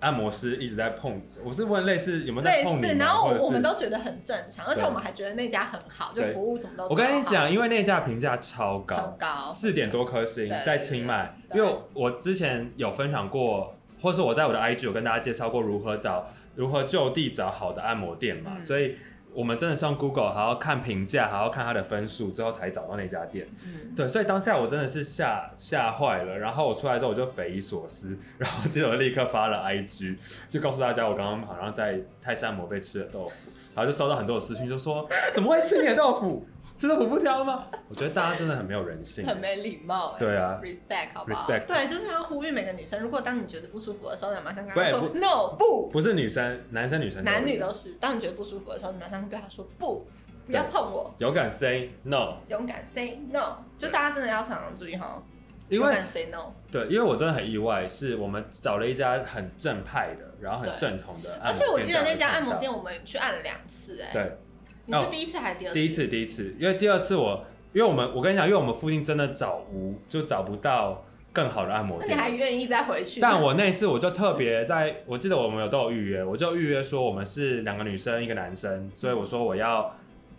[0.00, 1.20] 按摩师一直在碰？
[1.44, 11.36] 我是问类似有没有在碰你们，然后我们都觉得很正常，而且我们还觉得那家很好，就服务什么都我跟你讲，因为那家评价超高很，高，四点多颗星，在清迈。
[11.54, 18.96] 因为我之前有分享过，或是我在我的 IG 有跟大家介绍过如何找如何就地找好的按摩店嘛，嗯所以
[19.34, 23.46] 我们真的上 Google 还要看评价，还要看它的分数，之后才找到那家店。
[23.64, 30.16] 嗯，对，所以当下我真的是吓吓坏了，然后我出来之后我就匪夷所思， 然后接着我立刻发了 IG，
[30.48, 36.46] 就告诉大家我刚刚好像在泰山摩被吃了豆腐，然后就收到很多的私讯，就说怎么会吃你的豆腐？
[36.76, 37.66] 吃豆腐不挑吗？
[37.88, 39.24] 我觉得大家真的很没有人性。
[39.26, 40.18] 很没礼貌、欸。
[40.18, 47.94] 对啊，respect 好不好 Respect 对，就是要呼吁每个女生，如果当你觉得不舒服的时候，你马上跟她说 no 不，不是女生，男生女生男女都是。
[48.00, 50.06] 当你觉得不舒服的时候，你马上对他说不，
[50.46, 53.58] 不要碰我，勇敢 say no，勇敢 say no。
[53.78, 55.22] 就大家真的要常常注意哈，
[55.68, 56.52] 因为勇敢 say no。
[56.70, 64.38] 对，因为我真的很意外，是我们找了一家很正派的，然后很正统的按摩而，且我记得那家按摩店我们去按了两次，哎，对，
[64.86, 65.74] 你是第一次还是第二次？
[65.74, 72.30] 第一次第一次，因为第二次我，因为我们我跟你讲，因为我们附近真的找无就找不到更好的按摩那你还。
[72.30, 73.20] 愿意再回去？
[73.20, 79.94] 但我那一次我就特别在，我记得我们有都有预约，我就预约说我们是两个女生一个男生，所以我说我要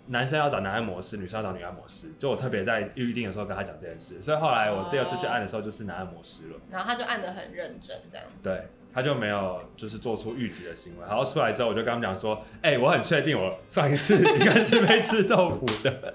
[0.08, 6.56] 男生要找男按摩师，女生要找女按摩师，就我特别在预定的时候跟他讲这件事，所以后来我第二次去按的时候就是男按摩师了。
[6.72, 8.26] 然后他就按的很认真，这样。
[8.42, 11.06] 对，他就没有就是做出逾矩的行为。
[11.06, 16.14] 然后出来之后，我就跟他们讲说，哎、我很确定我上一次应该是被吃豆腐的，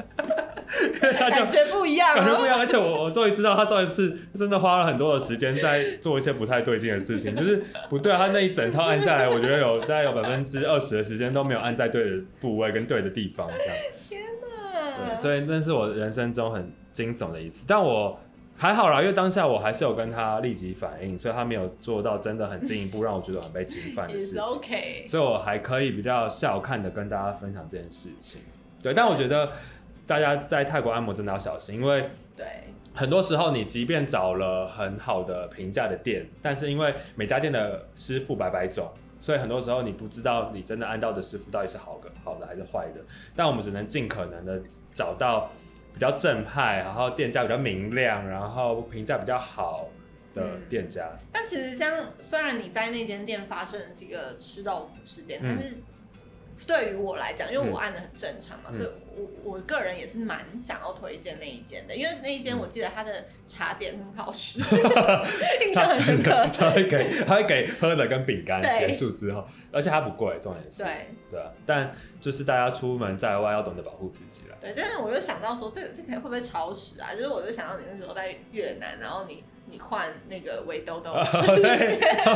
[1.18, 2.16] 他就感觉不一样哦。
[2.16, 13.76] 感觉不一样，而且我我终于知道他上一次 真的花了很多的时间在做一些不太对劲的事情，就是 不对啊，他那一整套按下来，我觉得有大概有百分之二十的时间都没有按在对的部位跟对的地方，这样。
[14.08, 15.14] 天对，哪！
[15.14, 18.18] 所以那是我人生中很惊悚的一次，但我
[18.58, 24.40] 还好啦，因为当下我还是有跟他立即反应，所以他没有做到真的很进一步让我觉得很被侵犯的事情。
[24.40, 25.04] OK。
[25.06, 28.40] 所以我还可以比较笑看的跟大家分享这件事情。
[28.82, 29.50] 对，但我觉得
[30.06, 32.46] 大家在泰国按摩真的要小心，因为对，
[32.94, 38.88] 很多时候你即便找了很好的评价的店，但是因为每家店的师傅百百种，
[39.20, 43.00] 所以很多时候你不知道你真的按到的师傅到底是好的好的还是坏的。
[43.34, 44.62] 但我们只能尽可能的
[44.94, 45.50] 找到
[45.92, 49.88] 比较正派，然后店家比较明亮，然后评价比较好
[50.34, 51.10] 的嗯店家。
[51.32, 55.76] 但其实这样，虽然你在那间店发生了这个吃豆腐事件，嗯但是
[56.66, 64.58] 对于我来讲，因为嗯我按的很正常嘛，嗯所以我我个人也是蛮想要推荐那一间的，因为那一间我记得它的茶点很好吃，
[65.66, 66.30] 印象很深刻。
[66.56, 74.56] 他会给他会给喝的跟饼干 对结束之后，而且它不贵，重点是对对啊，但就是大家出门在外要懂得保护自己啦。
[74.60, 77.14] 对，但是我又想到说，这个这个会不会超时啊？
[77.14, 81.12] 就是我就想到你那时候在越南，然后你你换那个围兜兜。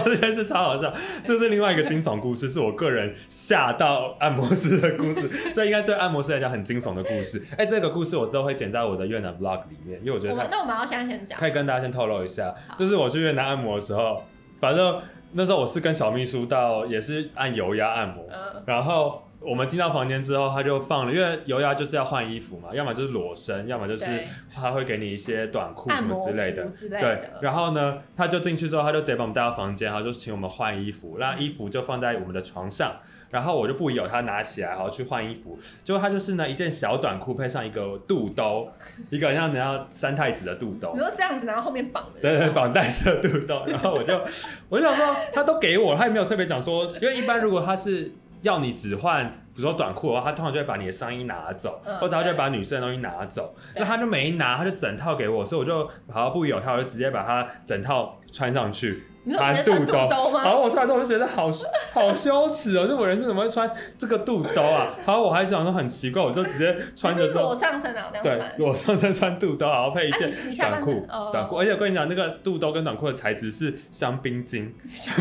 [0.05, 0.93] 这件事超好笑，
[1.25, 7.43] 这是另外一个惊悚故事，是我个人吓到按摩师的故事， 这应该对按摩师来讲很惊悚的故事。
[7.57, 11.38] 哎、这个故事我之后会剪在我的越南 vlog 里面，因为我觉得我们那我们要先先讲。
[11.38, 14.23] 可以跟大家先透露一下，就是我去越南按摩的时候，
[14.61, 15.01] 反正
[15.33, 18.62] 那时候我是跟小秘书到，也是按油压按摩，嗯。
[18.66, 24.07] 然后我们进到房间之后，他就放了，因为油压就是要换衣服嘛，要么就是裸身，要么就是
[24.55, 26.64] 他会给你一些短裤什么之类的。
[26.64, 26.70] 服。
[26.74, 32.92] 之类对，，然后呢，他就进去之后，他就直接把我们带到房间，然后就请我们换衣服，那衣服就放在我们的床上，
[33.31, 38.70] 然后我就不疑有他拿起来，然后去换衣服，结果他就是呢一件小短裤配上一个肚兜，
[39.09, 40.92] 一个像人家三太子的肚兜。
[40.92, 44.20] 你，说这样子，然后后面绑的，对对，绑带着肚兜，然后我就
[44.68, 59.03] 我就想说，他都给我，他也没有特别讲说，因为一般如果他是要你只换，比如说短裤的话，他通常就会把你的上衣拿走，嗯或者他就会把女生的东西拿走，那他就没拿，他就整套给我，所以我就毫不疑有他，我就直接把他整套穿上去。
[59.37, 60.42] 穿肚兜吗？
[60.44, 61.50] 然后我穿之后我就觉得好
[61.92, 64.94] 好羞耻哦，就我人生怎么会穿这个肚兜啊？
[65.06, 75.14] 然后我还想说很奇怪，我就直接穿着是之后裸上身啊，这样对穿。，裸上身穿肚兜，然后配一啊件短裤哦，短裤，而且我跟你讲，那个肚兜跟短裤的材质是香槟金，香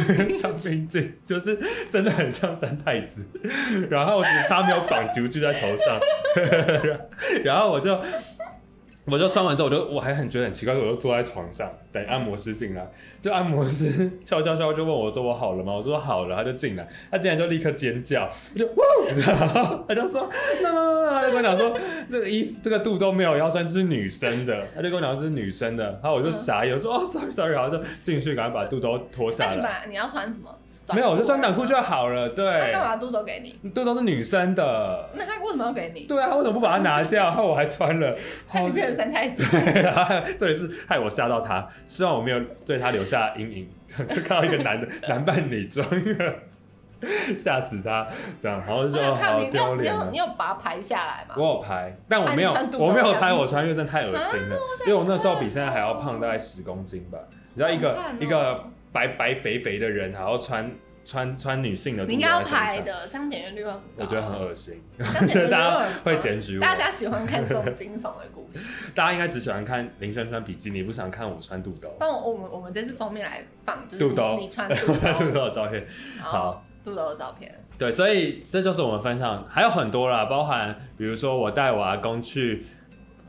[0.55, 1.59] 槟金 就是
[1.89, 3.25] 真的很像三太子，
[3.89, 5.99] 然后只差没有绑揪揪在头上，
[7.43, 7.99] 然后我就。
[9.11, 12.89] 我就穿完之后，我就我还很觉得很奇怪，我就坐在床上等按摩师进来。
[13.21, 15.73] 就按摩师敲敲敲就问我说我好了吗？
[15.75, 18.85] 我说好了，他就进来，他进来就立刻尖叫，我就哇，
[19.27, 20.29] 然后他就说
[20.61, 21.77] no no no，他就跟我讲说
[22.09, 30.55] 这个衣这个肚都没有腰酸，这是女生的，他就跟我讲这是女生的，然后我就傻眼，我说哦 sorry sorry，然后就进去赶快把肚兜脱下来你要穿什么？
[30.95, 31.99] 没有我就穿短裤就好。
[31.99, 33.69] 好了，那对干，嘛肚兜给你？
[33.71, 36.01] 肚兜是女生的，那他为什么要给你？
[36.01, 37.25] 对啊，他为什么不把它拿掉？
[37.25, 38.11] 然后我还穿了，
[38.47, 39.43] 好那你变成三太子。
[40.37, 43.69] 这里是害我吓到他，希望我没有对他留下阴影，
[44.07, 45.85] 就看到一个男的男扮女装，
[47.37, 48.07] 吓死他，
[48.41, 50.17] 这样，然后就说好丢脸你有你。
[50.17, 51.35] 有把它拍下来吗？
[51.37, 57.17] 我有拍，但我没有我没有拍我穿，因为真的太恶心了，因为我那时候比现在还要胖大概十公斤吧。
[57.53, 60.71] 你知道一个一个白白肥肥的人，还要穿
[61.05, 63.83] 穿穿女性的你应该要拍的，这样点阅率会很高。
[63.97, 64.81] 我觉得很恶心，
[65.27, 66.61] 所以大家会检举我。
[66.61, 68.91] 大家喜欢看这种惊悚的故事。
[68.93, 71.95] 大家应该只喜欢看林轩穿比基尼，不想看我穿肚兜。
[71.99, 75.85] 但我我们我们这次封面来放，就是肚兜你你穿肚 肚兜，的照片。
[76.19, 77.63] 好肚兜的照片。
[77.77, 82.65] 对，所以这就是我们分享，还有很多啦，包含比如说我带我阿公去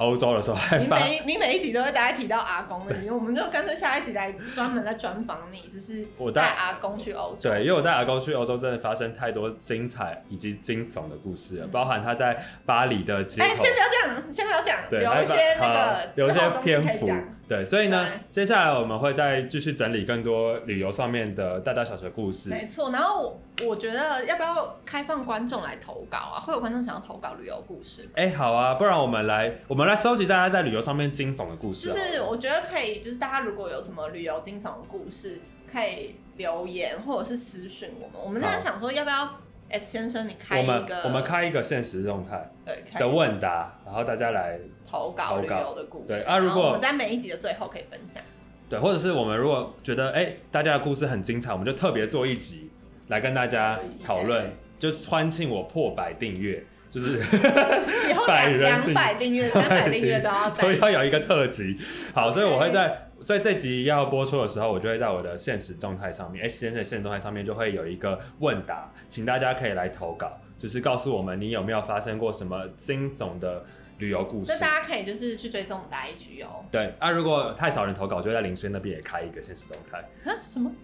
[0.00, 7.50] 欧洲的时候，还你把每你每一集都会大概提到阿公的，我们就干脆下一集来专门来专访你，就是我带带阿公去欧洲。
[7.50, 17.10] 对，因为我带阿公去欧洲，真的发生太多精彩以及惊悚的故事了，包含他在巴黎的街哎，头，先不要讲，先不要讲，对，留一些那好个有一些篇幅
[17.50, 22.48] 对，所以呢，接下来我们会再继续整理更多旅游上面的大大小小的故事。
[22.48, 26.38] 没错，然后我我觉得要不要开放观众来投稿啊？
[26.38, 28.10] 会有观众想要投稿旅游故事吗？
[28.14, 31.96] 哎、好啊，不然我们来，我们来收集大家在旅游上面惊悚的故事就。
[31.96, 35.40] 是我觉得可以，就是大家如果有什么旅游惊悚的故事，
[35.72, 38.24] 可以留言或者是私讯我们。
[38.24, 39.28] 我们在想说，要不要
[39.70, 42.50] S 先生你开我们一个我们开一个现实状态
[42.98, 48.22] 的问答，然后大家来投稿旅投稿游的故事，对啊如果我们在每一集的最后可以分享。
[48.68, 52.70] 对，或者是我们如果觉得哎、大家的故事很精彩，我们就特别做一集
[53.08, 57.18] 来跟大家讨论，就欢庆我破百订阅，就是
[58.10, 60.74] 以后百人两百订阅、 三百订阅都要都在。
[60.74, 61.78] 要有一个特辑。
[62.12, 63.06] 好，所以我会在。
[63.22, 73.62] 所以这集要播出的时候，我就会在我的现实动态上面，S 先生的现实动态上面就会有一个问答，请大家可以来投稿，就是告诉我们你有没有发生过什么惊悚的
[74.00, 74.58] 旅游故事所以。
[74.58, 76.64] 大家可以就是去追踪我们的 IG 哦。
[76.72, 79.98] 对啊，如果太少人投稿，我就会在林轩那边也开一个现实动态，
[80.28, 80.34] 啊？
[80.42, 80.70] 什么？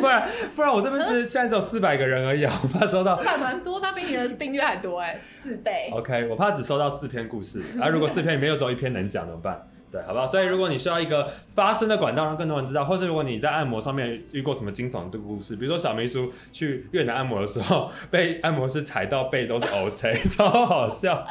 [0.00, 3.16] 不然不然我这边只现在只有四百个人而已啊，我怕收到。
[3.16, 5.88] 还蛮多，他比你的订阅还多哎，四倍。
[5.92, 9.68] OK，我怕只收到四篇故事 啊，如果四篇里面又只有一篇能讲怎么办？
[9.90, 10.26] 对，好不好？
[10.26, 21.24] 所以如果你需要一个发声的管道，让更多人知道，或是如果你在按摩上面遇过什么惊悚的故事，比如说小秘书去越南按摩的时候，被按摩师踩到背都是 O C，超好笑。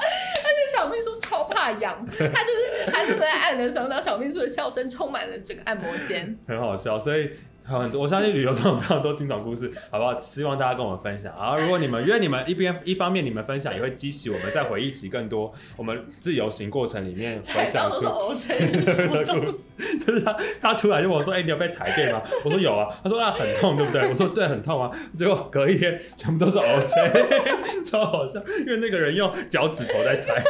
[0.78, 6.38] 这小秘书超怕痒，他就是他正在按的时候，然后小秘书的笑声充满了整个按摩间。
[6.48, 7.32] 很好笑，所以
[7.64, 10.20] 很多我相信旅游这种非常多精彩故事，好不好？
[10.20, 11.34] 希望大家跟我们分享。
[11.36, 19.72] 然后如果你们因为你们一边一方面你们分享，也会激起我们再回忆起更多我们自由行过程里面回想出到都是 OK，什么东西？
[20.06, 30.42] 就是他，他出来就问我说：“哎、你有被踩电吗？”我说：“有啊。”他说：“那很痛，对不对？”我说：“对，很痛啊。”结果隔一天全部都是 OK， 超好笑，因为那个人用脚趾头在踩。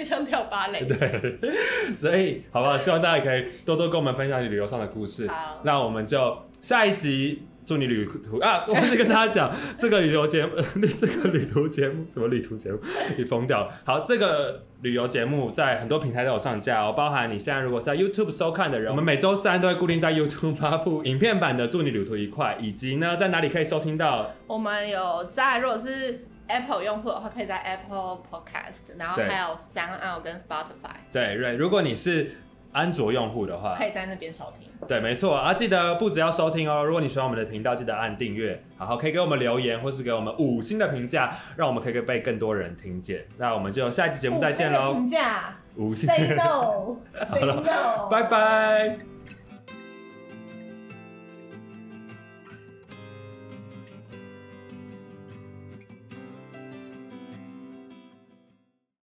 [0.00, 0.82] 非常跳芭蕾。
[0.86, 1.38] 对，
[1.94, 2.78] 所以好不好？
[2.78, 5.28] 希望大家可以多多跟我们分享你旅游上的故事。
[5.28, 7.42] 好，那我们就下一集。
[7.62, 8.64] 祝你旅途啊！
[8.66, 10.52] 我是跟大家讲，这个旅游节目，
[10.98, 12.80] 这个旅途节目什么旅途节目？
[13.16, 13.68] 你疯掉了。
[13.84, 24.32] 好，这个旅游节目在很多平台都有上架哦，包含你现在如果是在 YouTube 收看的人，我们每周三都会固定在 YouTube 发布影片版的《祝你旅途愉快》，以及呢，在哪里可以收听到？
[24.48, 32.36] 我们有在，如果是 Apple 用户的话，可以在 Apple Podcast，然后对还有 Sound Out 跟 Spotify，对对，如果你是
[32.72, 34.68] 安卓用户的话，可以在那边收听。
[34.88, 36.82] 对，没错啊，记得不只要收听哦。
[36.84, 43.26] 如果你喜欢我们的频道，记得按订阅，然后可以给我们留言，或是给我们五星的评价，让我们可以被更多人听见。
[43.36, 49.09] 那我们就下一期节目再见喽，五星的评价五星，，Say no，Say no， 拜拜。